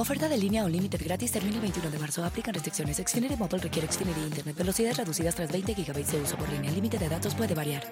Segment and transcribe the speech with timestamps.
[0.00, 2.24] Oferta de línea o límite gratis termina el 21 de marzo.
[2.24, 2.96] Aplican restricciones.
[2.96, 4.56] Xfinity Mobile requiere Xfinity Internet.
[4.56, 6.70] Velocidades reducidas tras 20 GB de uso por línea.
[6.70, 7.82] El límite de datos puede variar.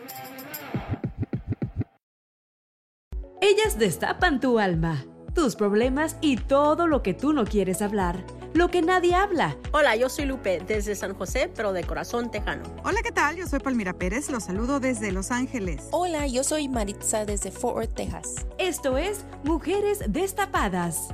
[3.42, 8.70] Ellas destapan tu alma, tus problemas y todo lo que tú no quieres hablar, lo
[8.70, 9.58] que nadie habla.
[9.72, 12.62] Hola, yo soy Lupe desde San José, pero de corazón tejano.
[12.84, 13.36] Hola, ¿qué tal?
[13.36, 15.88] Yo soy Palmira Pérez, los saludo desde Los Ángeles.
[15.90, 18.46] Hola, yo soy Maritza desde Fort Worth, Texas.
[18.56, 21.08] Esto es Mujeres Destapadas.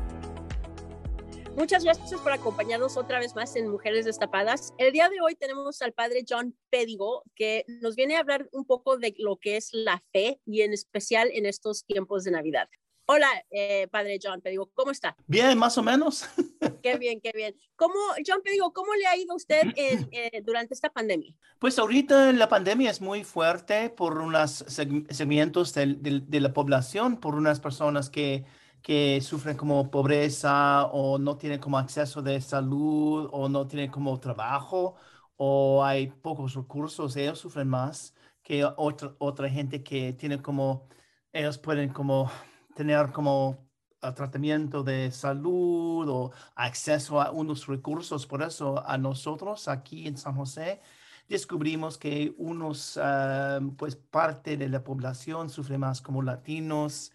[1.57, 4.75] Muchas gracias por acompañarnos otra vez más en Mujeres Destapadas.
[4.77, 8.65] El día de hoy tenemos al padre John Pedigo, que nos viene a hablar un
[8.65, 12.69] poco de lo que es la fe y en especial en estos tiempos de Navidad.
[13.07, 15.17] Hola, eh, padre John Pedigo, ¿cómo está?
[15.29, 16.25] Bien, más o menos.
[16.83, 17.55] Qué bien, qué bien.
[17.77, 17.95] ¿Cómo,
[18.27, 21.35] John Pedigo, cómo le ha ido a usted eh, durante esta pandemia?
[21.59, 27.21] Pues ahorita la pandemia es muy fuerte por unos segmentos de, de, de la población,
[27.21, 28.45] por unas personas que
[28.85, 34.21] que sufren como pobreza o no tienen como acceso de salud o no tienen como
[34.21, 34.97] trabajo
[35.37, 40.89] o hay pocos recursos, ellos sufren más que otra, otra gente que tiene como,
[41.33, 42.31] ellos pueden como
[42.75, 43.67] tener como
[44.15, 48.27] tratamiento de salud o acceso a unos recursos.
[48.27, 50.81] Por eso a nosotros aquí en San José
[51.29, 57.13] descubrimos que unos, uh, pues parte de la población sufre más como latinos,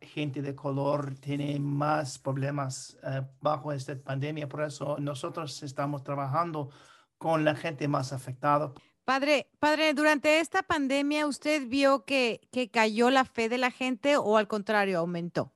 [0.00, 4.48] gente de color tiene más problemas eh, bajo esta pandemia.
[4.48, 6.70] Por eso nosotros estamos trabajando
[7.18, 8.72] con la gente más afectada.
[9.04, 14.16] Padre, padre, durante esta pandemia, ¿usted vio que, que cayó la fe de la gente
[14.16, 15.54] o al contrario aumentó?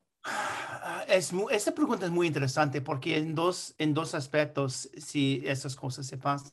[1.08, 6.06] Es, esta pregunta es muy interesante porque en dos, en dos aspectos, si esas cosas
[6.06, 6.52] se pasan.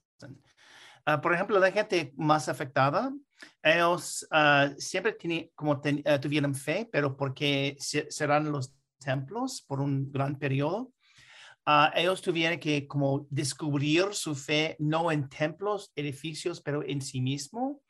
[1.06, 3.14] Uh, por ejemplo, la gente más afectada
[3.62, 9.80] ellos uh, siempre tienen, como ten, uh, tuvieron fe, pero porque serán los templos por
[9.82, 10.94] un gran periodo,
[11.68, 17.22] uh, ellos tuvieron que como descubrir su fe no en templos, edificios, pero en sí
[17.22, 17.82] mismo.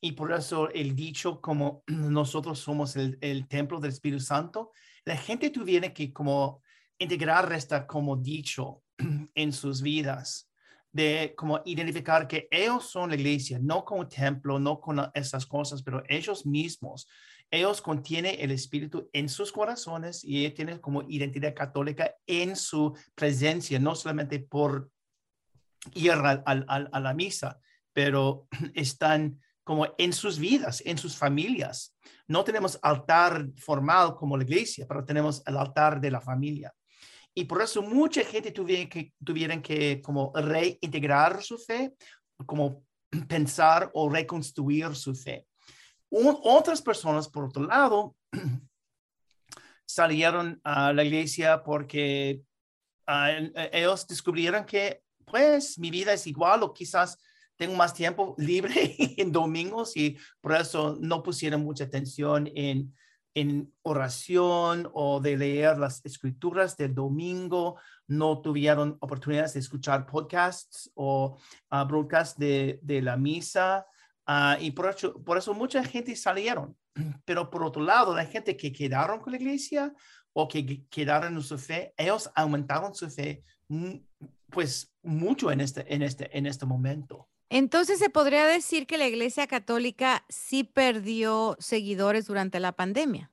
[0.00, 4.72] Y por eso el dicho como nosotros somos el, el templo del Espíritu Santo,
[5.04, 6.62] la gente tuviera que como
[6.98, 8.82] integrar esta como dicho
[9.34, 10.51] en sus vidas
[10.92, 15.82] de como identificar que ellos son la iglesia, no como templo, no con esas cosas,
[15.82, 17.08] pero ellos mismos,
[17.50, 22.94] ellos contienen el Espíritu en sus corazones y ellos tienen como identidad católica en su
[23.14, 24.90] presencia, no solamente por
[25.94, 26.52] ir a, a,
[26.92, 27.58] a la misa,
[27.92, 31.94] pero están como en sus vidas, en sus familias.
[32.26, 36.74] No tenemos altar formal como la iglesia, pero tenemos el altar de la familia.
[37.34, 41.94] Y por eso mucha gente tuvieron que, tuvieron que como reintegrar su fe,
[42.46, 42.84] como
[43.28, 45.46] pensar o reconstruir su fe.
[46.10, 48.14] otras personas, por otro lado,
[49.86, 52.42] salieron a la iglesia porque
[53.08, 57.18] uh, ellos descubrieron que, pues, mi vida es igual o quizás
[57.56, 62.94] tengo más tiempo libre en domingos y por eso no pusieron mucha atención en
[63.34, 70.90] en oración o de leer las escrituras del domingo, no tuvieron oportunidades de escuchar podcasts
[70.94, 71.38] o
[71.70, 73.86] uh, broadcasts de, de, la misa.
[74.26, 76.76] Uh, y por eso, por eso mucha gente salieron.
[77.24, 79.92] Pero por otro lado, la gente que quedaron con la iglesia
[80.32, 83.44] o que quedaron en su fe, ellos aumentaron su fe
[84.50, 87.28] pues mucho en este, en este, en este momento.
[87.52, 93.30] Entonces, ¿se podría decir que la Iglesia Católica sí perdió seguidores durante la pandemia?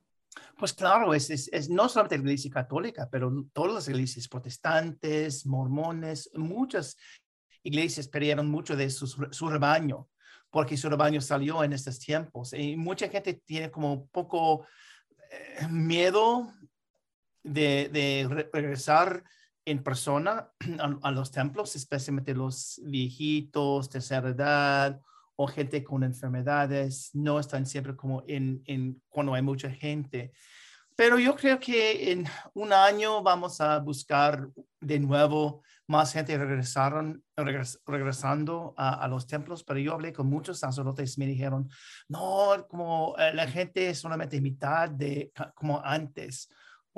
[0.57, 5.45] Pues claro, es, es, es, no solamente la Iglesia Católica, pero todas las iglesias protestantes,
[5.45, 6.98] mormones, muchas
[7.63, 10.10] iglesias perdieron mucho de su, su rebaño,
[10.50, 12.51] porque su rebaño salió en estos tiempos.
[12.51, 14.68] Y mucha gente tiene como poco
[15.31, 16.54] eh, miedo
[17.42, 19.24] de, de regresar
[19.69, 20.50] en persona
[20.80, 25.01] a, a, los templos, especialmente los viejitos, tercera edad
[25.36, 30.33] o gente con enfermedades, no están siempre como en, en cuando hay mucha gente.
[30.98, 34.50] Pero yo creo que en un año vamos a buscar
[34.81, 41.18] de nuevo más gente regresaron, regresando a, los templos, pero yo hablé con muchos sacerdotes
[41.18, 41.68] y me dijeron,
[42.10, 46.48] no, como eh, la gente es solamente mitad de como antes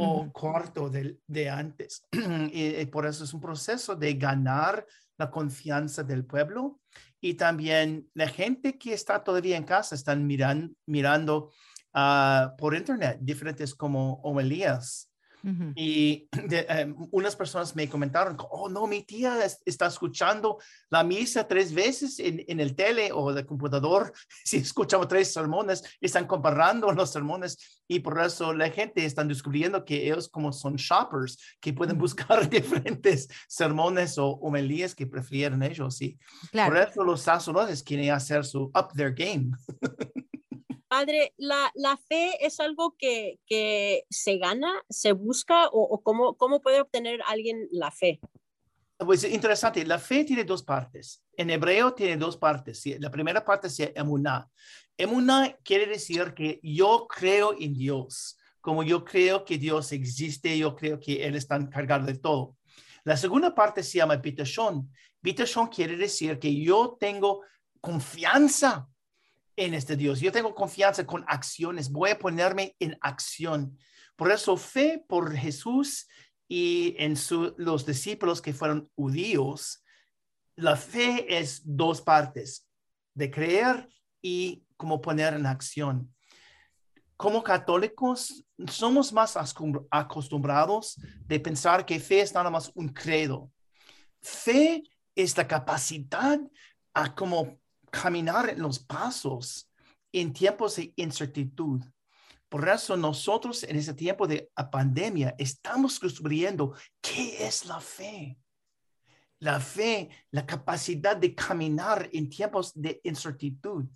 [0.02, 2.06] o cuarto de, de antes.
[2.52, 4.86] y, por eso es un proceso de ganar
[5.18, 6.80] la confianza del pueblo
[7.20, 11.52] y también la gente que está todavía en casa están mirando, mirando
[11.94, 15.11] Ah, por internet, diferentes como homilías.
[15.76, 20.58] Y em, unas personas me comentaron, oh, no, mi tía está escuchando
[20.90, 24.12] la misa tres veces en, en el tele o el computador.
[24.44, 29.84] Si escuchamos tres sermones, están comparando los sermones y por eso la gente está descubriendo
[29.84, 36.02] que ellos como son shoppers, que pueden buscar diferentes sermones o homilías que prefieren ellos.
[36.02, 36.18] Y
[36.52, 39.52] por eso los sacerdotes quieren hacer su up their game.
[40.92, 46.36] Padre, ¿la, la fe es algo que, que, se gana, se busca o, o cómo,
[46.36, 48.20] cómo, puede obtener alguien la fe?
[48.98, 51.24] Pues interesante, la fe tiene dos partes.
[51.38, 52.84] En hebreo tiene dos partes.
[53.00, 54.50] La primera parte es emuná.
[54.98, 60.76] Emuná quiere decir que yo creo en Dios, como yo creo que Dios existe, yo
[60.76, 62.58] creo que Él está encargado de todo.
[63.06, 64.92] La segunda parte se llama bitashon.
[65.22, 67.44] Bitashon quiere decir que yo tengo
[67.80, 68.91] confianza
[69.56, 70.20] en este Dios.
[70.20, 71.92] Yo tengo confianza con acciones.
[71.92, 73.78] Voy a ponerme en acción.
[74.16, 76.08] Por eso fe por Jesús
[76.48, 77.16] y en
[77.58, 79.84] los discípulos que fueron judíos,
[80.56, 82.68] la fe es dos partes,
[83.14, 83.90] de creer
[84.22, 86.14] y como poner en acción.
[87.16, 89.38] Como católicos, somos más
[89.90, 93.52] acostumbrados de pensar que fe es nada más un credo.
[94.22, 94.84] Fe
[95.16, 96.40] es la capacidad
[96.94, 97.61] a como
[97.92, 99.70] caminar en los pasos
[100.12, 101.90] en tiempos de incertidumbre.
[102.50, 108.38] Por eso nosotros en ese tiempo de pandemia estamos descubriendo qué es la fe.
[109.40, 113.90] La fe, la capacidad de caminar en tiempos de incertidumbre.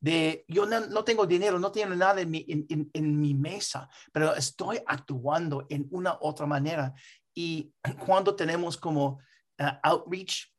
[0.00, 4.80] De yo no, tengo dinero, no tengo nada en mi, en mi mesa, pero estoy
[4.86, 6.92] actuando en una otra manera.
[7.34, 7.72] Y
[8.04, 9.20] cuando tenemos como
[9.58, 10.52] uh, outreach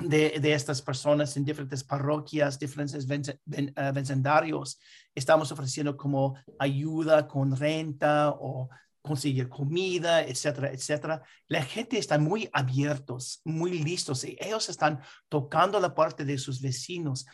[0.00, 4.78] de, estas personas en diferentes parroquias, diferentes ven, eh, vecindarios.
[5.14, 8.68] Estamos ofreciendo como ayuda con renta o
[9.02, 11.22] conseguir comida, etcétera, etcétera.
[11.48, 16.60] La gente está muy abiertos, muy listos y ellos están tocando la parte de sus
[16.60, 17.26] vecinos.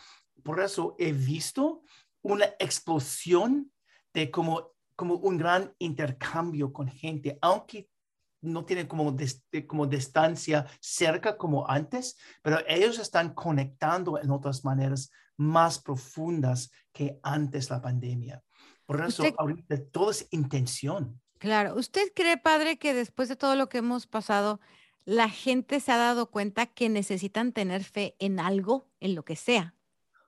[0.42, 1.82] Por eso he visto
[2.22, 3.70] una explosión
[4.12, 7.88] de como, como un gran intercambio con gente, aunque
[8.46, 9.14] no tienen como,
[9.52, 16.70] eh, como distancia cerca como antes, pero ellos están conectando en otras maneras más profundas
[16.92, 18.42] que antes la pandemia.
[18.86, 21.20] Por eso ahorita todo es intención.
[21.38, 24.60] Claro, ¿usted cree, padre, que después de todo lo que hemos pasado,
[25.04, 29.36] la gente se ha dado cuenta que necesitan tener fe en algo, en lo que
[29.36, 29.74] sea?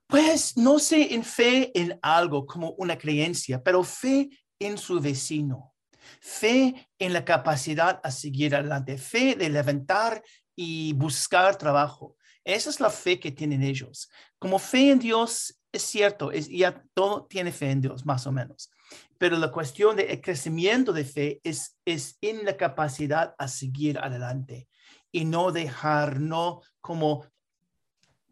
[0.06, 5.74] Pues no sé en fe en algo como una creencia, pero fe en su vecino
[6.20, 10.22] fe en la capacidad a seguir adelante, fe de levantar
[10.54, 12.16] y buscar trabajo.
[12.44, 14.10] Esa es la fe que tienen ellos.
[14.38, 18.32] Como fe en Dios, es cierto, es, ya todo tiene fe en Dios, más o
[18.32, 18.70] menos.
[19.18, 24.68] Pero la cuestión del crecimiento de fe es, es en la capacidad a seguir adelante
[25.12, 27.26] y no dejar, no como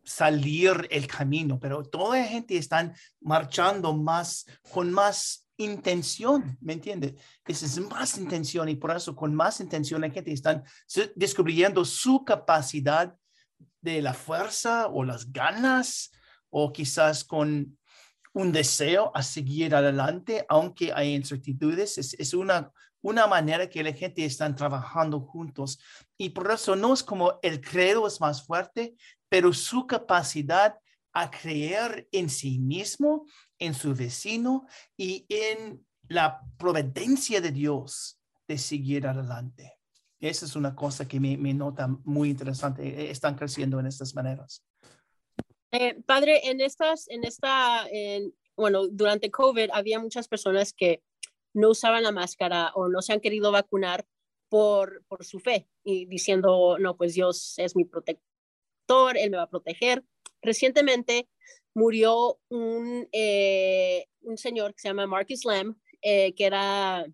[0.07, 7.15] salir el camino, pero toda la gente está marchando más, con más intención, ¿me entiendes?
[7.47, 10.63] Es más intención y por eso con más intención la gente está
[11.15, 13.15] descubriendo su capacidad
[13.81, 16.11] de la fuerza o las ganas
[16.51, 17.79] o quizás con
[18.33, 21.97] un deseo a seguir adelante, aunque hay incertidumbres.
[21.97, 22.71] Es, es una,
[23.01, 25.79] una manera que la gente está trabajando juntos.
[26.19, 28.95] Y por eso no es como el credo es más fuerte,
[29.29, 30.79] pero su capacidad
[31.13, 33.25] a creer en sí mismo
[33.59, 39.79] en su vecino y en la providencia de Dios de seguir adelante.
[40.21, 42.83] Esa es una cosa que me, nota muy interesante.
[42.83, 44.65] E, están creciendo en estas maneras.
[45.73, 47.87] Eh, padre, en estas, en esta,
[48.57, 51.03] bueno, durante COVID había muchas personas que
[51.53, 54.07] no usaban la máscara o no se han querido vacunar
[54.49, 59.45] por, por su fe y diciendo, no, pues Dios es mi protector, Él me va
[59.45, 60.05] a proteger.
[60.43, 61.29] Recientemente
[61.75, 67.07] murió un, eh, un señor que se llama Marcus Lamb, eh, que era,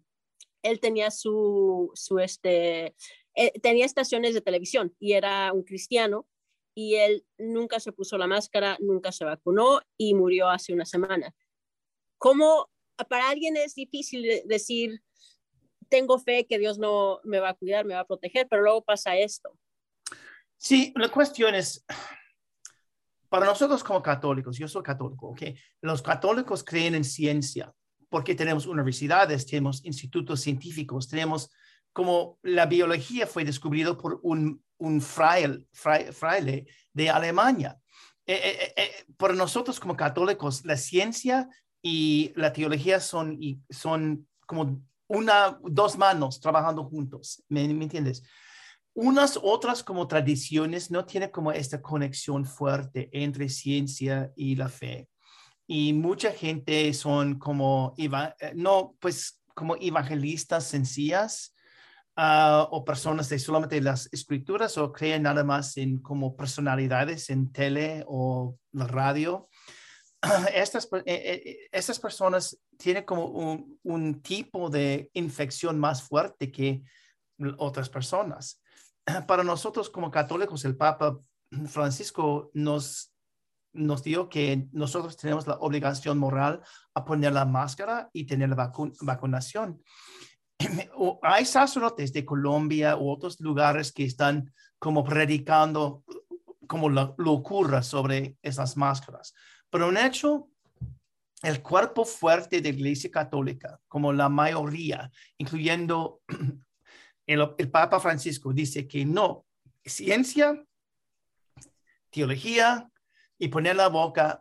[0.62, 2.94] él tenía su, su este,
[3.34, 6.28] eh, tenía estaciones de televisión y era un cristiano
[6.74, 11.34] y él nunca se puso la máscara, nunca se vacunó y murió hace una semana.
[12.18, 12.70] ¿Cómo
[13.08, 15.02] para alguien es difícil decir,
[15.88, 18.82] tengo fe que Dios no me va a cuidar, me va a proteger, pero luego
[18.82, 19.58] pasa esto?
[20.56, 21.84] Sí, la cuestión es,
[23.32, 25.40] para nosotros como católicos, yo soy católico, ¿ok?
[25.80, 27.72] Los católicos creen en ciencia
[28.10, 31.50] porque tenemos universidades, tenemos institutos científicos, tenemos
[31.94, 34.62] como la biología fue descubrido por un,
[35.00, 37.78] fraile, fraile de Alemania.
[38.26, 41.48] Eh, eh, eh, para nosotros como católicos, la ciencia
[41.80, 48.24] y la teología son, y son como una, dos manos trabajando juntos, ¿me, ¿me entiendes?
[48.94, 55.08] Unas otras como tradiciones no tienen como esta conexión fuerte entre ciencia y la fe.
[55.66, 58.10] Y mucha gente son como, eh,
[58.54, 61.54] no, pues como evangelistas sencillas
[62.16, 67.52] uh, o personas de solamente las escrituras o creen nada más en como personalidades en
[67.52, 69.48] tele o la radio.
[70.54, 73.26] Estas, eh, eh, estas personas tienen como
[73.82, 76.82] un tipo de infección más fuerte que
[77.58, 78.61] otras personas.
[79.26, 81.18] para nosotros como católicos, el Papa
[81.66, 83.12] Francisco nos,
[83.72, 86.62] nos dio que nosotros tenemos la obligación moral
[86.94, 89.82] a poner la máscara y tener la vacunación.
[91.22, 96.04] Hay sacerdotes de Colombia u otros lugares que están como predicando
[96.66, 99.34] como lo, ocurra sobre esas máscaras.
[99.68, 100.48] Pero en hecho,
[101.42, 106.22] el cuerpo fuerte de la Iglesia Católica, como la mayoría, incluyendo
[107.26, 109.46] el, Papa Francisco dice que no,
[109.84, 110.64] ciencia,
[112.10, 112.88] teología
[113.38, 114.40] y poner la boca,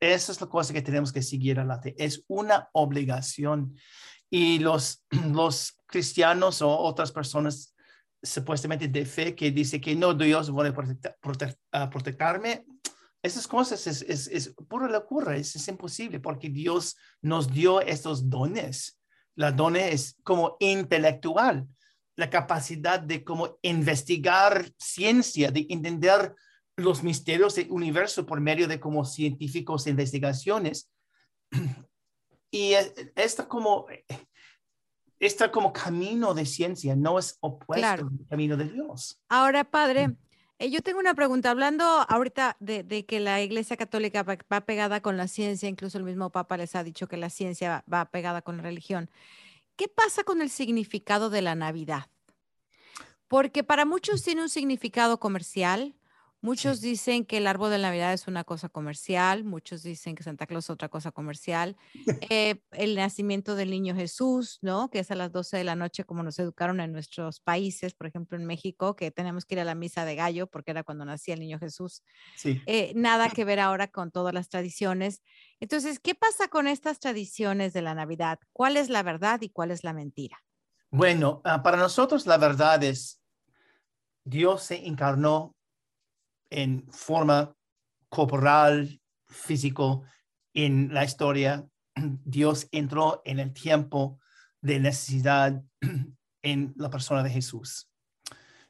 [0.00, 1.94] esa es la cosa que tenemos que seguir adelante.
[1.98, 3.76] Es una obligación.
[4.30, 7.74] Y los, los cristianos o otras personas
[8.22, 10.66] supuestamente de fe que dice que no, Dios va
[11.72, 12.66] a protegerme,
[13.22, 18.28] esas cosas es, es, es pura locura, es, es, imposible porque Dios nos dio estos
[18.28, 18.98] dones.
[19.34, 21.66] La dones es como intelectual
[22.18, 26.34] la capacidad de como investigar ciencia, de entender
[26.76, 30.90] los misterios del universo por medio de como científicos e investigaciones.
[32.50, 32.72] Y
[33.14, 33.86] esta como,
[35.20, 39.20] esta como camino de ciencia no es opuesto al camino de Dios.
[39.28, 40.16] Ahora, padre,
[40.58, 41.50] eh, yo tengo una pregunta.
[41.50, 46.04] Hablando ahorita de, de, que la Iglesia Católica va, pegada con la ciencia, incluso el
[46.04, 49.10] mismo Papa les ha dicho que la ciencia va pegada con la religión.
[49.78, 52.10] ¿Qué pasa con el significado de la Navidad?
[53.28, 55.94] Porque para muchos tiene un significado comercial.
[56.40, 60.46] Muchos dicen que el árbol de Navidad es una cosa comercial, muchos dicen que Santa
[60.46, 61.76] Claus es otra cosa comercial.
[62.30, 64.90] Eh, el nacimiento del niño Jesús, ¿no?
[64.90, 68.06] Que es a las 12 de la noche como nos educaron en nuestros países, por
[68.06, 71.04] ejemplo en México, que tenemos que ir a la misa de gallo porque era cuando
[71.04, 72.02] nacía el niño Jesús.
[72.36, 72.60] Sí.
[72.66, 75.22] Eh, nada que ver ahora con todas las tradiciones.
[75.58, 78.38] Entonces, ¿qué pasa con estas tradiciones de la Navidad?
[78.52, 80.38] ¿Cuál es la verdad y cuál es la mentira?
[80.90, 83.20] Bueno, ah, para nosotros la verdad es,
[84.24, 85.54] Dios se encarnó
[86.50, 87.54] en forma
[88.08, 90.04] corporal, físico,
[90.54, 91.66] en la historia.
[92.24, 94.20] Dios entró en el tiempo
[94.60, 95.62] de necesidad
[96.42, 97.90] en la persona de Jesús.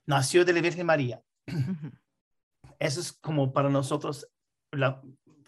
[0.07, 1.23] Nació de la Virgen María.
[2.79, 4.29] Eso es como para nosotros
[4.73, 5.03] la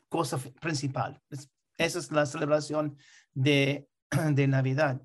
[0.09, 1.21] cosa principal.
[1.77, 2.97] Esa es la celebración
[3.33, 3.89] de,
[4.33, 5.01] de Navidad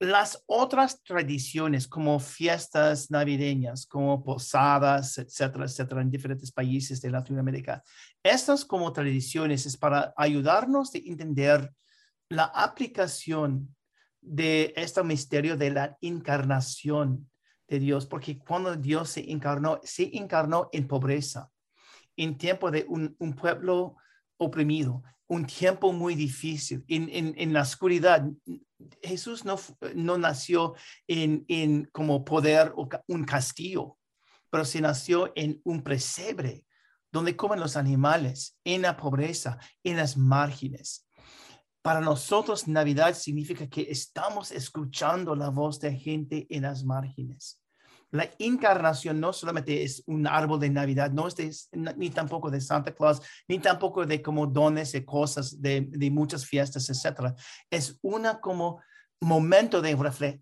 [0.00, 7.82] las otras tradiciones como fiestas navideñas, como posadas, etcétera, etcétera, en diferentes países de Latinoamérica,
[8.22, 11.72] estas como tradiciones es para ayudarnos a entender
[12.28, 13.74] la aplicación
[14.20, 17.28] de este misterio de la encarnación
[17.66, 21.50] de Dios, porque cuando Dios se encarnó, se encarnó en pobreza,
[22.16, 23.96] en tiempo de un, un pueblo
[24.36, 28.24] oprimido, un tiempo muy difícil, en, en, en la oscuridad.
[29.02, 29.58] Jesús no,
[29.94, 30.74] no nació
[31.06, 33.98] en, en como poder o un castillo,
[34.50, 36.64] pero se nació en un presebre
[37.10, 41.06] donde comen los animales, en la pobreza, en las márgenes.
[41.82, 47.60] Para nosotros, Navidad significa que estamos escuchando la voz de gente en las márgenes
[48.10, 52.94] la encarnación no solamente es un árbol de Navidad, no es ni tampoco de Santa
[52.94, 57.34] Claus, ni tampoco de como dones y cosas de, de muchas fiestas, etcétera.
[57.70, 58.80] Es una como
[59.20, 60.40] momento de eh,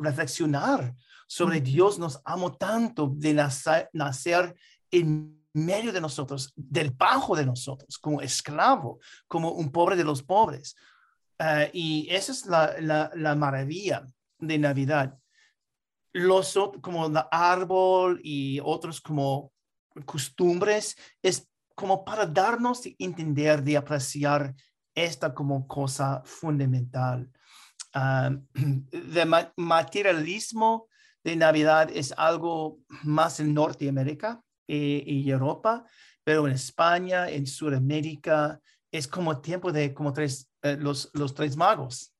[0.00, 0.94] reflexionar
[1.26, 4.56] sobre Dios nos amo tanto de nacer,
[4.90, 10.24] en medio de nosotros, del bajo de nosotros, como esclavo, como un pobre de los
[10.24, 10.74] pobres.
[11.38, 14.04] Eh, y esa es la, la, la maravilla
[14.40, 15.19] de Navidad
[16.12, 19.52] los como el árbol y otros como
[20.04, 24.54] costumbres, es como para darnos de entender, de apreciar
[24.94, 27.30] esta como cosa fundamental.
[27.94, 30.88] Ah, de materialismo
[31.24, 35.84] de Navidad es algo más en Norteamérica eh, y Europa,
[36.24, 38.60] pero en España, en Sudamérica,
[38.92, 42.14] es como tiempo de como tres, eh, los, los tres magos.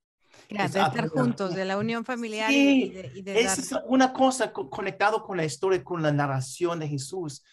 [0.58, 2.90] De estar juntos, de la unión familiar y
[3.22, 7.44] de, es una cosa conectado con la historia, con la narración de Jesús.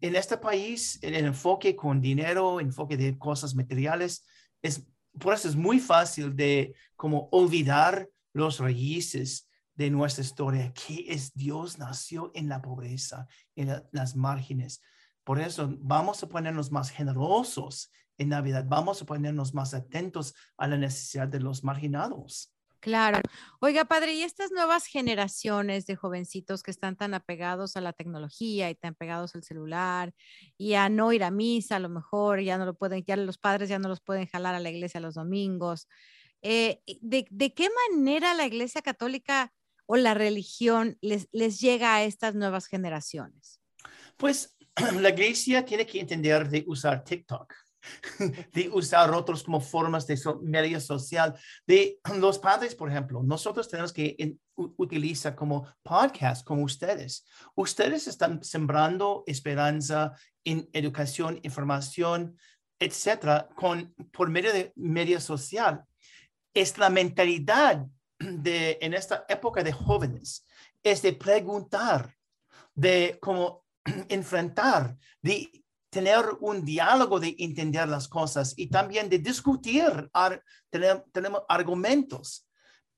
[0.00, 4.24] En este país, el, enfoque con dinero, enfoque de cosas materiales,
[4.62, 4.86] es
[5.18, 11.32] por eso es muy fácil de como olvidar los raíces de nuestra historia, que es
[11.34, 14.80] Dios nació en la pobreza, en las márgenes.
[15.24, 20.66] Por eso vamos a ponernos más generosos en Navidad, vamos a ponernos más atentos a
[20.68, 22.54] la necesidad de los marginados.
[22.80, 23.20] Claro.
[23.60, 28.70] Oiga, padre, y estas nuevas generaciones de jovencitos que están tan apegados a la tecnología
[28.70, 30.14] y tan pegados al celular
[30.56, 33.36] y a no ir a misa, a lo mejor ya no lo pueden, ya los
[33.36, 35.88] padres ya no los pueden jalar a la iglesia los domingos.
[36.40, 39.52] Eh, ¿de, ¿De qué manera la iglesia católica
[39.84, 43.60] o la religión les, les llega a estas nuevas generaciones?
[44.16, 44.56] Pues
[45.00, 47.54] la iglesia tiene que entender de usar TikTok,
[48.52, 53.92] de usar otros como formas de media social, de los padres, por ejemplo, nosotros tenemos
[53.92, 57.24] que utilizar como podcast como ustedes.
[57.54, 60.12] Ustedes están sembrando esperanza
[60.44, 62.36] en educación, información,
[62.78, 65.84] etcétera, con por medio de media social.
[66.54, 67.86] Es la mentalidad
[68.18, 70.46] de, en esta época de jóvenes
[70.82, 72.14] es de preguntar,
[72.74, 73.64] de cómo
[74.08, 80.10] enfrentar, de tener un diálogo de entender las cosas y también de discutir,
[80.70, 82.46] tener, tenemos argumentos.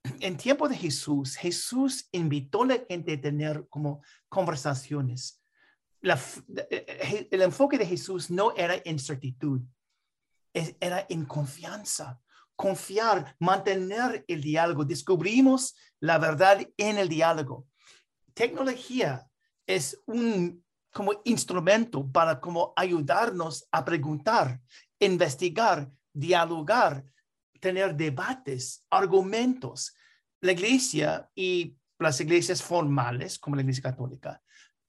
[0.21, 5.41] En tiempo de Jesús, Jesús invitó a la gente a tener como conversaciones.
[6.03, 6.17] Eh,
[6.69, 9.69] eh, el enfoque de Jesús no era incertidumbre,
[10.81, 12.21] era en confianza
[12.62, 14.85] confiar, mantener el diálogo.
[14.85, 17.66] Descubrimos la verdad en el diálogo.
[18.35, 19.27] Tecnología
[19.66, 24.61] es un como instrumento para como ayudarnos a preguntar,
[24.98, 27.05] investigar, dialogar,
[27.61, 29.94] tener debates, argumentos.
[30.40, 34.42] La iglesia y las iglesias formales, como la iglesia católica,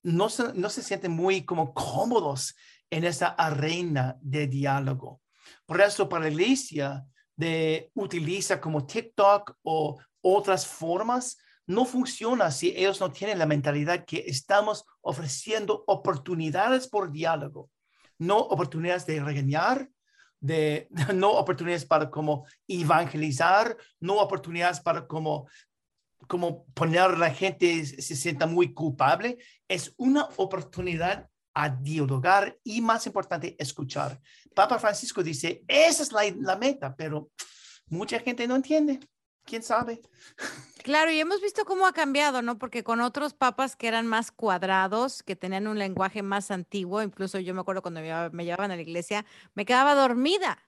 [0.04, 2.56] no se, no se sienten muy como cómodos
[2.90, 5.22] en esa arena de diálogo.
[5.66, 12.70] Por eso, para la iglesia, de utiliza como TikTok o otras formas, no funciona si
[12.70, 17.70] ellos no tienen la mentalidad que estamos ofreciendo oportunidades por diálogo,
[18.18, 19.90] no oportunidades de regañar,
[20.40, 25.48] de, no oportunidades para como evangelizar, no oportunidades para como
[26.28, 32.82] como poner a la gente se sienta muy culpable, es una oportunidad a dialogar y
[32.82, 34.20] más importante, escuchar.
[34.56, 37.30] Papa Francisco dice, esa es la, la meta, pero
[37.88, 39.00] mucha gente no entiende.
[39.46, 40.02] ¿Quién sabe?
[40.84, 42.58] Claro, y hemos visto cómo ha cambiado, ¿no?
[42.58, 47.40] Porque con otros papas que eran más cuadrados, que tenían un lenguaje más antiguo, incluso
[47.40, 50.60] yo me acuerdo cuando me llevaban a la iglesia, me quedaba dormida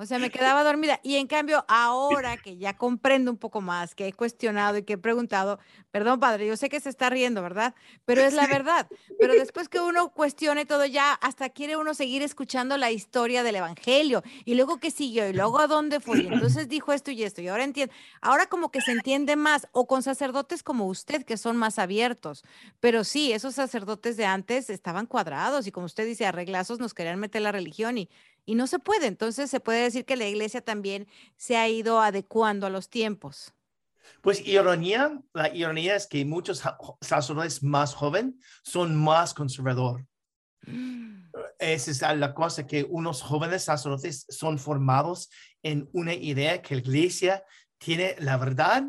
[0.00, 0.98] o sea, me quedaba dormida.
[1.02, 4.94] Y en cambio, ahora que ya comprendo un poco más, que he cuestionado y que
[4.94, 5.58] he preguntado,
[5.90, 7.74] perdón, padre, yo sé que se está riendo, ¿verdad?
[8.06, 8.88] Pero es la verdad.
[9.18, 13.56] Pero después que uno cuestione todo, ya hasta quiere uno seguir escuchando la historia del
[13.56, 14.22] evangelio.
[14.46, 16.22] Y luego qué siguió, y luego a dónde fue.
[16.22, 17.42] Y entonces dijo esto y esto.
[17.42, 17.92] Y ahora entiendo.
[18.22, 22.42] Ahora como que se entiende más, o con sacerdotes como usted, que son más abiertos.
[22.80, 27.20] Pero sí, esos sacerdotes de antes estaban cuadrados y como usted dice, arreglazos nos querían
[27.20, 28.08] meter la religión y
[28.44, 29.06] y no se puede.
[29.06, 33.54] Entonces se puede decir que la iglesia también se ha ido adecuando a los tiempos.
[34.22, 36.62] Pues ironía, la ironía es que muchos
[37.00, 40.06] sacerdotes más jóvenes son más conservadores.
[40.66, 41.30] Mm.
[41.58, 45.30] Esa es la cosa que unos jóvenes sacerdotes son formados
[45.62, 47.44] en una idea que la iglesia
[47.78, 48.84] tiene la verdad,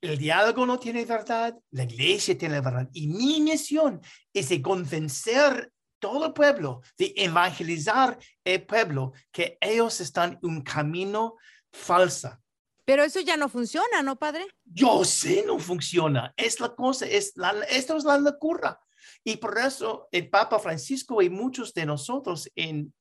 [0.00, 2.88] el diálogo no tiene verdad, la iglesia tiene la verdad.
[2.92, 4.00] Y mi misión
[4.32, 5.72] es de convencer
[6.06, 11.34] todo el pueblo, de evangelizar el pueblo, que ellos están en un camino
[11.72, 12.40] falsa.
[12.84, 14.46] Pero eso ya no funciona, ¿no, padre?
[14.64, 16.32] Yo sé, no funciona.
[16.36, 18.80] Es la cosa, es la, esto es la locura.
[19.24, 22.94] Y por eso el Papa Francisco y muchos de nosotros en,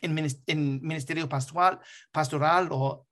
[0.00, 1.78] en, ministerio pastoral,
[2.10, 3.06] pastoral o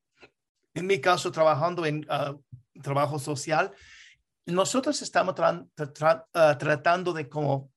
[0.75, 2.35] en mi caso trabajando en ah,
[2.83, 3.73] trabajo social,
[4.47, 7.71] nosotros estamos ah, tratando de como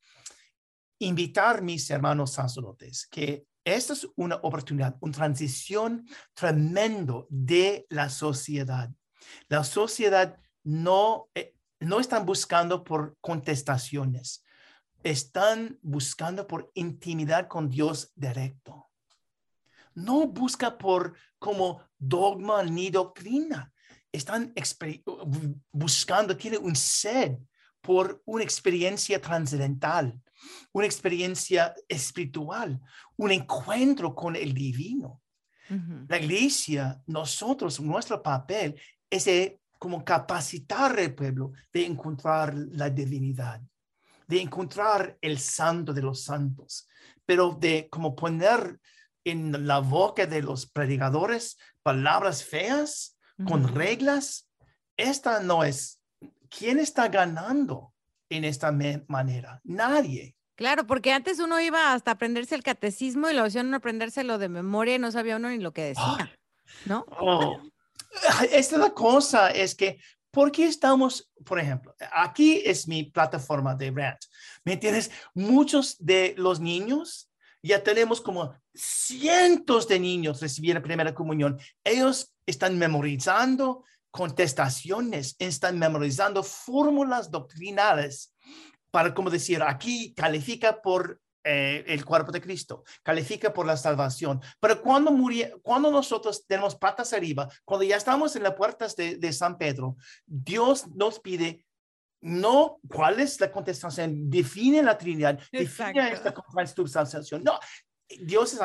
[1.01, 8.89] invitar mis hermanos sacerdotes que esta es una oportunidad, una transición tremendo de la sociedad.
[9.49, 14.43] La sociedad no, eh, no están buscando por contestaciones.
[15.03, 18.91] están buscando por intimidad con Dios directo.
[19.95, 23.73] No busca por como dogma ni doctrina.
[24.11, 24.53] Están
[25.71, 27.39] buscando, tiene un sed
[27.81, 30.19] por una experiencia trascendental,
[30.71, 32.79] una experiencia espiritual,
[33.17, 35.21] un encuentro con el divino.
[36.09, 39.29] La iglesia, nosotros, nuestro papel es
[39.79, 43.61] como capacitar al pueblo de encontrar la divinidad,
[44.27, 46.89] de encontrar el santo de los santos,
[47.25, 48.81] pero de como poner
[49.23, 53.17] en la boca de los predicadores palabras feas
[53.47, 54.49] con reglas.
[54.97, 56.00] Esta no es.
[56.55, 57.93] ¿Quién está ganando
[58.29, 58.71] en esta
[59.07, 59.61] manera?
[59.63, 60.35] Nadie.
[60.55, 64.95] Claro, porque antes uno iba hasta aprenderse el catecismo y lo hacían aprendérselo de memoria
[64.95, 66.37] y no sabía uno ni lo que decía,
[66.85, 67.05] ¿no?
[67.19, 67.59] Oh,
[68.43, 73.73] esta es la cosa, es que, ¿por qué estamos, por ejemplo, aquí es mi plataforma
[73.73, 74.19] de rant,
[74.63, 75.09] ¿me entiendes?
[75.33, 77.31] Muchos de los niños,
[77.63, 81.59] ya tenemos como cientos de niños recibiendo primera comunión.
[81.83, 88.33] Ellos están memorizando contestaciones, están memorizando fórmulas doctrinales
[88.91, 94.41] para, como decir, aquí califica por eh, el cuerpo de Cristo, califica por la salvación.
[94.59, 95.11] Pero cuando,
[95.63, 99.95] cuando nosotros tenemos patas arriba, cuando ya estamos en las puertas de, de San Pedro,
[100.25, 101.65] Dios nos pide
[102.21, 107.43] no cuál es la contestación, define la Trinidad, define esta consubstanciación.
[107.43, 107.59] No,
[108.19, 108.59] Dios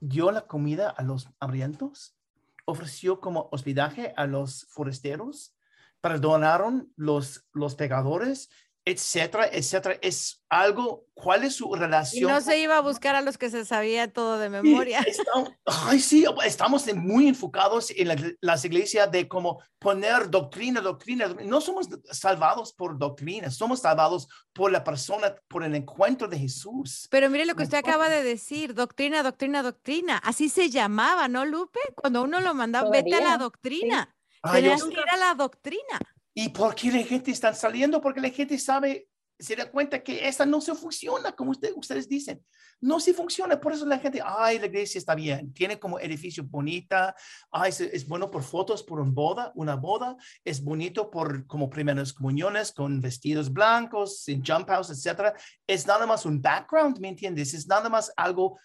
[0.00, 2.16] dio la comida a los hambrientos,
[2.64, 5.54] ofreció como hospedaje a los forasteros,
[6.00, 8.50] perdonaron los, los pecadores
[8.84, 9.98] etcétera, etcétera.
[10.02, 12.30] Es algo, ¿cuál es su relación?
[12.30, 15.00] Y no se iba a buscar a los que se sabía todo de memoria.
[15.06, 21.28] Estamos, ay, sí, estamos muy enfocados en las iglesias de cómo poner doctrina, doctrina.
[21.44, 27.06] No somos salvados por doctrina, somos salvados por la persona, por el encuentro de Jesús.
[27.10, 30.18] Pero mire lo que usted acaba de decir, doctrina, doctrina, doctrina.
[30.18, 31.80] Así se llamaba, ¿no, Lupe?
[31.94, 34.14] Cuando uno lo mandaba, vete a la doctrina.
[34.52, 36.00] Tenías que ir a la doctrina.
[36.34, 38.00] ¿Y por qué la gente está saliendo?
[38.00, 42.42] Porque la gente sabe, se da cuenta que esta no se funciona, como ustedes dicen.
[42.80, 43.60] No se funciona.
[43.60, 45.52] Por eso la gente, ay, la iglesia está bien.
[45.52, 47.14] Tiene como edificio bonita.
[47.50, 50.16] Ay, es, bueno por fotos, por una boda, una boda.
[50.44, 55.32] Es bonito por como primeras comuniones con vestidos blancos, en jump house, etc.
[55.66, 57.54] Es nada más un background, ¿me entiendes?
[57.54, 58.58] Es nada más algo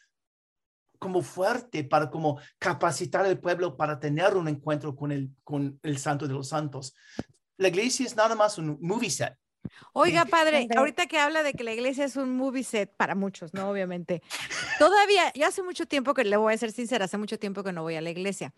[0.97, 5.97] como fuerte para como capacitar al pueblo para tener un encuentro con el, con el
[5.99, 6.95] santo de los santos
[7.57, 9.37] la iglesia es nada más un movie set.
[9.93, 13.53] Oiga, padre, ahorita que habla de que la iglesia es un movie set para muchos,
[13.53, 13.69] ¿no?
[13.69, 14.21] Obviamente.
[14.79, 17.73] Todavía, yo hace mucho tiempo que le voy a ser sincera, hace mucho tiempo que
[17.73, 18.53] no voy a la iglesia.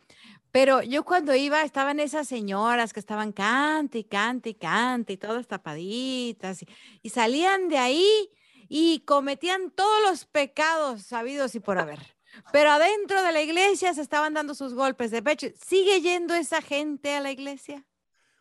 [0.51, 5.17] Pero yo cuando iba, estaban esas señoras que estaban cante y cante y cante y
[5.17, 6.67] todas tapaditas y,
[7.01, 8.29] y salían de ahí
[8.67, 12.15] y cometían todos los pecados sabidos y por haber.
[12.51, 15.47] Pero adentro de la iglesia se estaban dando sus golpes de pecho.
[15.55, 17.85] ¿Sigue yendo esa gente a la iglesia?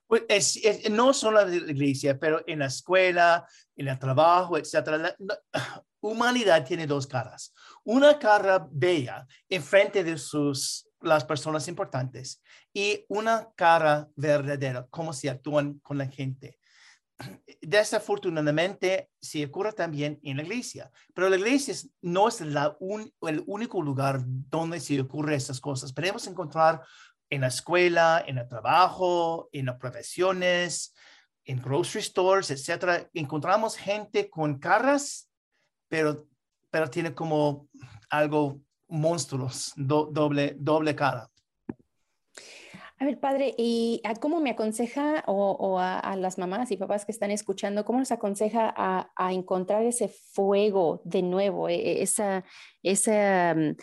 [0.08, 4.74] Pues es, no solo en la iglesia, pero en la escuela, en el trabajo, etc.
[4.98, 5.16] La,
[6.00, 7.52] humanidad tiene dos caras.
[7.84, 12.42] Una cara bella en frente de sus, las personas importantes
[12.72, 16.58] y una cara verdadera, cómo se actúan con la gente.
[17.60, 24.22] Desafortunadamente, se ocurre también en la iglesia, pero la iglesia no es el único lugar
[24.24, 25.92] donde se ocurren esas cosas.
[25.92, 26.80] Podemos encontrar
[27.30, 30.94] en la escuela, en el trabajo, en las profesiones,
[31.44, 35.30] en grocery stores, etcétera, encontramos gente con caras,
[35.88, 36.26] pero,
[36.70, 37.68] pero tiene como
[38.10, 41.30] algo monstruos, doble, doble cara.
[43.00, 47.30] A ver, padre, ¿y cómo me aconseja o, a, las mamás y papás que están
[47.30, 52.44] escuchando, cómo nos aconseja a, a encontrar ese fuego de nuevo, e, e, esa,
[52.82, 53.76] esa mm,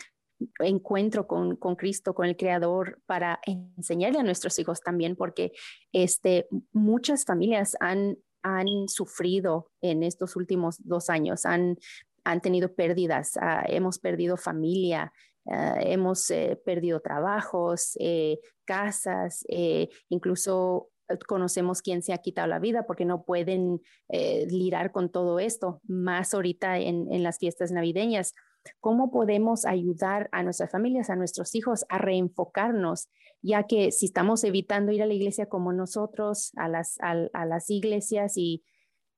[0.58, 5.52] encuentro con, con, Cristo, con el Creador, para enseñarle a nuestros hijos también, porque
[5.92, 11.78] este, muchas familias han, han sufrido en estos últimos dos años, han,
[12.24, 15.12] han tenido pérdidas, ah, hemos perdido familia,
[15.48, 20.90] ah, hemos eh, perdido trabajos, eh, casas, eh, incluso
[21.28, 26.34] conocemos quién se ha quitado la vida porque no pueden lirar con todo esto, más
[26.34, 28.34] ahorita en, en las fiestas navideñas.
[28.80, 33.08] ¿Cómo podemos ayudar a nuestras familias, a nuestros hijos a reenfocarnos?
[33.42, 38.64] Ya que si estamos evitando ir a la iglesia como nosotros, a las, iglesias y,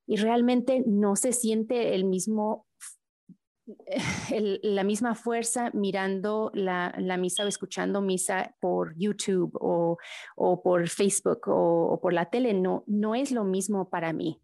[0.07, 2.67] realmente no se siente el mismo,
[4.63, 9.99] la misma fuerza mirando la, misa o escuchando misa por YouTube o,
[10.37, 14.41] o por Facebook o, o por la tele, no, no es lo mismo para mí.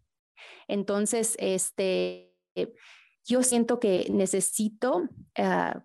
[0.67, 2.35] Entonces, este
[3.25, 5.83] yo siento que necesito ah,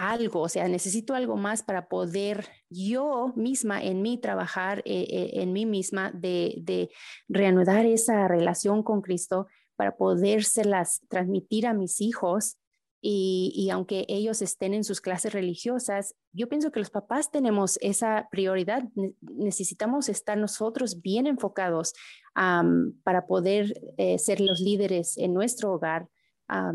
[0.00, 5.30] algo, o sea, necesito algo más para poder yo misma en mí trabajar eh, eh,
[5.34, 6.90] en mí misma de,
[7.28, 12.56] reanudar esa relación con Cristo para podérselas transmitir a mis hijos.
[13.02, 17.78] Y, y, aunque ellos estén en sus clases religiosas, yo pienso que los papás tenemos
[17.80, 18.82] esa prioridad.
[19.22, 21.94] necesitamos estar nosotros bien enfocados
[22.34, 26.08] para poder eh, ser los líderes en nuestro hogar,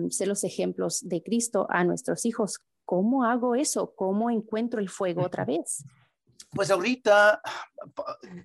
[0.10, 2.60] ser los ejemplos de Cristo a nuestros hijos.
[2.86, 3.94] ¿Cómo hago eso?
[3.96, 5.84] ¿Cómo encuentro el fuego otra vez?
[6.52, 7.42] Pues ahorita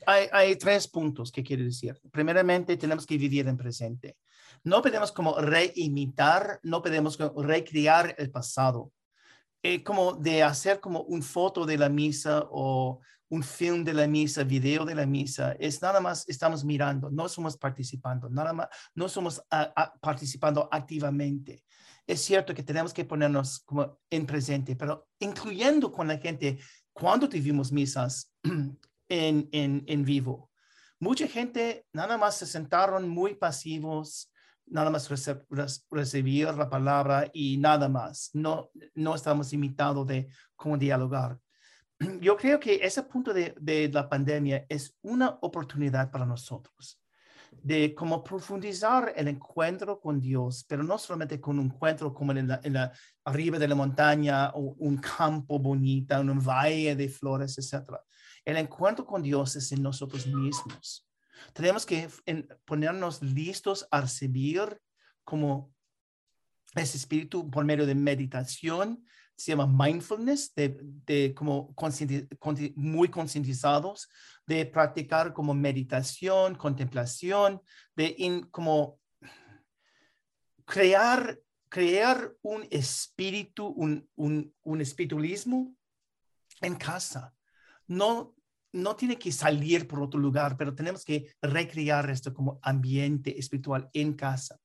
[0.07, 2.01] hay, hay, tres puntos que quiero decir.
[2.11, 4.17] Primeramente, tenemos que vivir en presente.
[4.65, 8.91] No podemos como reimitar, no podemos recrear el pasado.
[9.63, 14.07] Eh, como de hacer como un foto de la misa o un film de la
[14.07, 18.69] misa, video de la misa, es nada más estamos mirando, no somos participando, nada más,
[18.95, 19.43] no somos
[20.01, 21.65] participando activamente.
[22.07, 26.59] Es cierto que tenemos que ponernos como en presente, pero incluyendo con la gente
[26.93, 28.33] cuando tuvimos misas
[29.09, 30.51] en, en, en vivo.
[30.99, 34.31] Mucha gente nada más se sentaron muy pasivos,
[34.67, 35.09] nada más
[35.91, 38.31] recibir la palabra y nada más.
[38.33, 41.39] No, no estamos imitados de cómo dialogar.
[42.21, 47.01] yo creo que ese punto de, de, la pandemia es una oportunidad para nosotros
[47.63, 52.49] de como profundizar el encuentro con Dios, pero no solamente con un encuentro como en
[52.49, 52.93] la, en la
[53.25, 57.97] arriba de la montaña o un campo bonito, un valle de flores, etc.
[58.45, 61.07] El encuentro con Dios es en nosotros mismos.
[61.53, 62.09] Tenemos que
[62.65, 64.81] ponernos listos a recibir
[65.25, 65.73] como
[66.75, 69.05] ese espíritu por medio de meditación,
[69.41, 71.75] se llama mindfulness, de, de como
[72.75, 74.09] muy concientizados,
[74.47, 77.63] de practicar como meditación, contemplación,
[77.97, 79.01] de in, como
[80.67, 85.75] crear, crear un espíritu, un, un, un espiritualismo
[86.61, 87.35] en casa.
[87.87, 88.35] No,
[88.73, 93.89] no tiene que salir por otro lugar, pero tenemos que recrear esto como ambiente espiritual
[93.95, 94.61] en casa.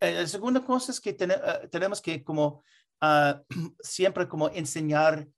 [0.00, 2.62] Eh, la segunda cosa es que eh, tenemos que como
[3.06, 3.42] Ah,
[3.82, 5.28] siempre como enseñar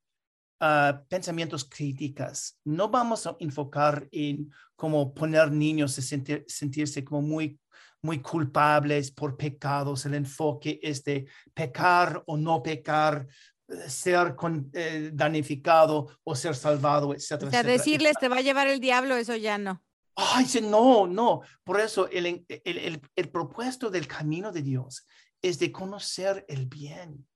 [0.60, 2.60] uh, pensamientos críticas.
[2.64, 7.58] No vamos a enfocar en como poner niños a sentir, sentirse como muy,
[8.02, 10.06] muy culpables por pecados.
[10.06, 13.26] El enfoque es de pecar o no pecar,
[13.66, 17.48] eh, ser con, eh, danificado o ser salvado, etc.
[17.48, 19.82] O sea, decirles te va a llevar el diablo, eso ya no.
[20.14, 21.40] Ay, no, no.
[21.64, 25.04] Por eso el, el, el, el propuesto del camino de Dios
[25.42, 27.26] es de conocer el bien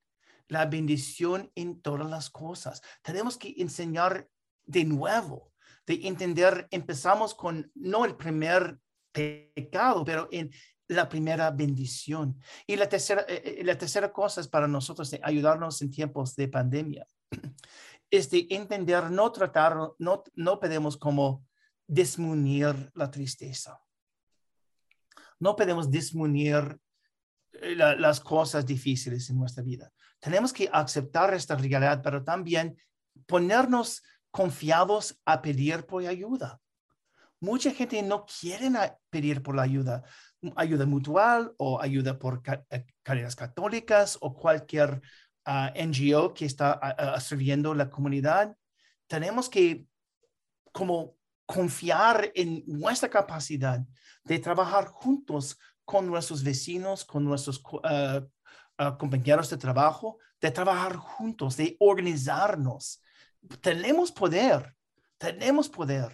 [0.51, 2.83] la bendición en todas las cosas.
[3.03, 4.29] Tenemos que enseñar
[4.65, 5.53] de nuevo,
[5.87, 8.79] de entender, empezamos con no el primer
[9.13, 10.51] pecado, pero en
[10.89, 12.37] la primera bendición.
[12.67, 16.35] Y la tercera, eh, eh, la tercera cosa es para nosotros de ayudarnos en tiempos
[16.35, 17.07] de pandemia,
[18.11, 21.47] es de entender, no tratar, no, no podemos como
[21.87, 23.81] disminuir la tristeza.
[25.39, 26.79] No podemos disminuir
[27.53, 29.91] eh, las cosas difíciles en nuestra vida.
[30.19, 32.77] Tenemos que aceptar esta realidad, pero también
[33.27, 36.61] ponernos confiados a pedir por ayuda.
[37.41, 38.71] Mucha gente no quiere
[39.09, 40.05] pedir por la ayuda,
[40.57, 45.01] ayuda mutual o ayuda por eh, carreras católicas o cualquier
[45.47, 48.55] ah, NGO que está ah, ah, sirviendo la comunidad.
[49.07, 49.87] Tenemos que
[50.71, 53.81] como confiar en nuestra capacidad
[54.23, 55.59] de trabajar juntos
[55.91, 58.21] con nuestros vecinos, con nuestros uh,
[58.79, 63.03] uh, compañeros de trabajo, de trabajar juntos, de organizarnos.
[63.61, 64.73] Tenemos poder,
[65.19, 66.13] tenemos poder.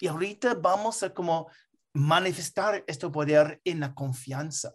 [0.00, 1.48] Y ahorita vamos a como
[1.94, 4.74] manifestar este poder en la confianza.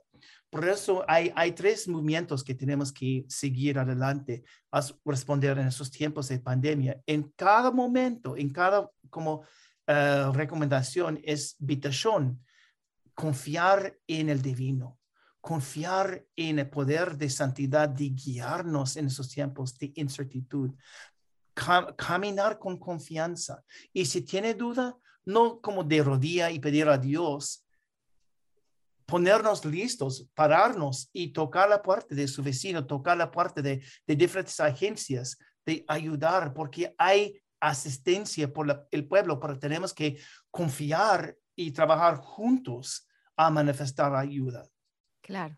[0.49, 6.29] Por eso hay, tres movimientos que tenemos que seguir adelante a responder en esos tiempos
[6.29, 7.01] de pandemia.
[7.05, 9.41] En cada momento, en cada como
[9.87, 12.39] uh, recomendación es vitación,
[13.21, 14.99] confiar en el divino,
[15.41, 20.75] confiar en el poder de santidad de guiarnos en esos tiempos de incertidumbre,
[21.95, 23.63] caminar con confianza.
[23.93, 27.63] Y si tiene duda, no como de rodilla y pedir a Dios,
[29.05, 34.15] ponernos listos, pararnos y tocar la puerta de su vecino, tocar la puerta de, de
[34.15, 41.69] diferentes agencias, de ayudar, porque hay asistencia por el pueblo, pero tenemos que confiar y
[41.69, 43.07] trabajar juntos
[43.45, 44.69] a manifestar ayuda.
[45.21, 45.57] Claro.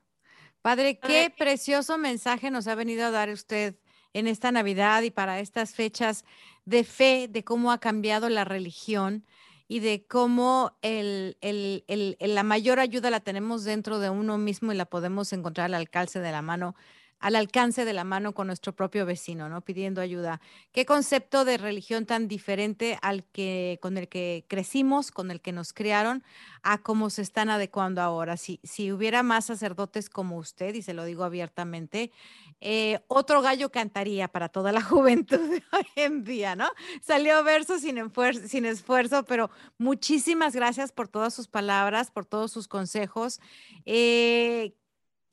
[0.62, 3.76] Padre, qué precioso mensaje nos ha venido a dar usted
[4.14, 6.24] en esta Navidad y para estas fechas
[6.66, 9.26] de fe, de cómo ha cambiado la religión
[9.68, 14.72] y de cómo el, el, el, la mayor ayuda la tenemos dentro de uno mismo
[14.72, 16.76] y la podemos encontrar al alcance de la mano
[17.24, 19.62] al alcance de la mano con nuestro propio vecino, ¿no?
[19.62, 20.42] Pidiendo ayuda.
[20.74, 25.54] ¿Qué concepto de religión tan diferente al que con el que crecimos, con el que
[25.54, 26.22] nos criaron,
[26.64, 28.36] a cómo se están adecuando ahora?
[28.36, 32.12] Si, si hubiera más sacerdotes como usted, y se lo digo abiertamente,
[32.60, 35.40] eh, otro gallo cantaría para toda la juventud
[35.72, 36.68] hoy en día, ¿no?
[37.02, 38.12] Salió verso sin,
[38.50, 43.40] sin esfuerzo, pero muchísimas gracias por todas sus palabras, por todos sus consejos.
[43.86, 44.74] Eh,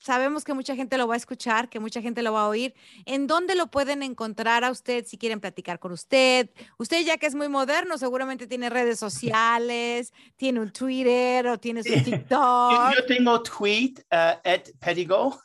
[0.00, 2.74] sabemos que mucha gente lo va a escuchar, que mucha gente lo va a oír.
[3.04, 6.50] ¿En dónde lo pueden encontrar a usted si quieren platicar con usted?
[6.78, 11.82] Usted ya que es muy moderno, seguramente tiene redes sociales, tiene un Twitter o tiene
[11.82, 12.94] su TikTok.
[12.96, 15.38] Yo, tengo tweet uh, at Pedigo.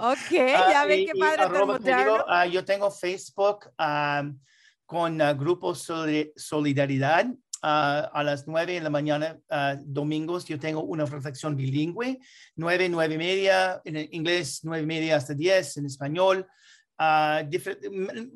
[0.00, 1.44] Ok, ah, ya ven qué padre
[1.82, 4.38] Pedigo, uh, yo tengo Facebook um,
[4.86, 7.26] con uh, Grupo Solidaridad
[7.62, 9.38] a las nueve de la mañana,
[9.84, 12.18] domingos, yo tengo una reflexión bilingüe,
[12.56, 16.46] nueve, nueve y media, en inglés, nueve y media hasta diez, en español.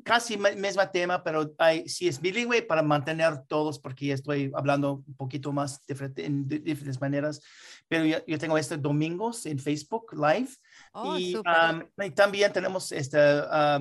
[0.03, 5.15] casi mismo tema, pero hay, si es bilingüe para mantener todos, porque estoy hablando un
[5.15, 7.41] poquito más diferente, en diferentes maneras,
[7.89, 10.49] pero yo, tengo este domingos en Facebook Live.
[10.93, 11.35] Oh, y,
[12.15, 13.19] también tenemos este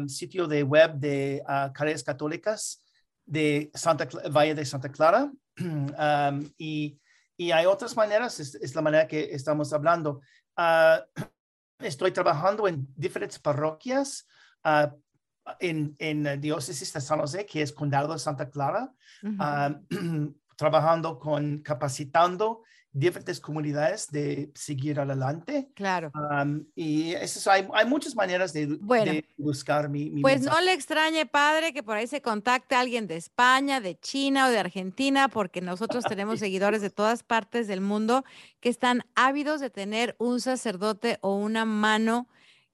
[0.08, 2.82] sitio de web de uh, Caretas Católicas
[3.26, 5.30] de Santa, Valle de Santa Clara.
[6.58, 6.98] y,
[7.36, 10.20] y, hay otras maneras, es, la manera que estamos hablando.
[10.56, 11.04] Ah,
[11.80, 14.26] estoy trabajando en diferentes parroquias
[14.64, 14.88] uh,
[15.60, 18.92] en, en diócesis de San José, que es condado de Santa Clara,
[20.56, 22.62] trabajando con capacitando
[22.96, 25.68] diferentes comunidades de seguir adelante.
[25.74, 26.10] Claro.
[26.74, 28.78] y eso, hay, hay, muchas maneras de,
[29.36, 33.16] buscar mi, mi Pues no le extrañe, padre, que por ahí se contacte alguien de
[33.16, 38.24] España, de China o de Argentina, porque nosotros tenemos seguidores de todas partes del mundo
[38.60, 42.28] que están ávidos de tener un sacerdote o una mano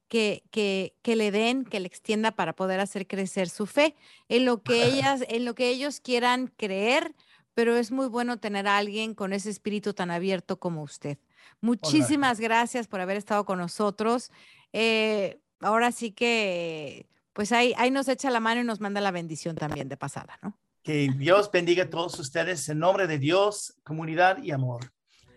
[0.07, 3.95] que, que, que, le den, que le extienda para poder hacer crecer su fe
[4.29, 7.13] en lo que ellas, en lo que ellos quieran creer
[7.53, 11.17] pero es muy bueno tener a alguien con ese espíritu tan abierto como usted.
[11.61, 14.31] Muchísimas gracias por haber estado con nosotros.
[14.71, 19.11] Eh, ahora sí que, pues ahí, ahí nos echa la mano y nos manda la
[19.11, 20.57] bendición también de pasada, ¿no?
[20.81, 24.91] Que Dios bendiga a todos ustedes en nombre de Dios, comunidad y amor.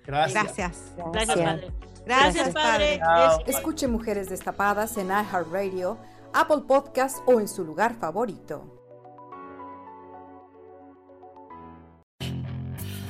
[0.04, 0.56] Gracias.
[0.56, 0.94] Gracias.
[1.12, 1.72] Gracias, Padre.
[2.04, 3.00] Gracias, Padre.
[3.46, 5.98] Escuche Mujeres Destapadas en iHeartRadio,
[6.32, 8.75] Apple Podcast o en su lugar favorito.